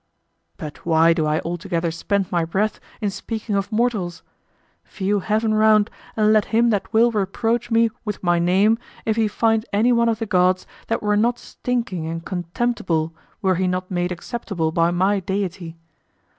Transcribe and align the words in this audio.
But 0.57 0.83
why 0.83 1.13
do 1.13 1.27
I 1.27 1.41
altogether 1.41 1.91
spend 1.91 2.31
my 2.31 2.43
breath 2.43 2.79
in 3.01 3.11
speaking 3.11 3.53
of 3.53 3.71
mortals? 3.71 4.23
View 4.87 5.19
heaven 5.19 5.53
round, 5.53 5.91
and 6.17 6.33
let 6.33 6.45
him 6.45 6.71
that 6.71 6.91
will 6.91 7.11
reproach 7.11 7.69
me 7.69 7.91
with 8.03 8.23
my 8.23 8.39
name 8.39 8.79
if 9.05 9.15
he 9.15 9.27
find 9.27 9.63
any 9.71 9.91
one 9.93 10.09
of 10.09 10.17
the 10.17 10.25
gods 10.25 10.65
that 10.87 11.03
were 11.03 11.15
not 11.15 11.37
stinking 11.37 12.07
and 12.07 12.25
contemptible 12.25 13.13
were 13.43 13.53
he 13.61 13.67
not 13.67 13.91
made 13.91 14.11
acceptable 14.11 14.71
by 14.71 14.89
my 14.89 15.19
deity. 15.19 15.77